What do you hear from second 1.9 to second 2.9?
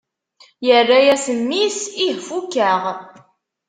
Ih fukeɣ!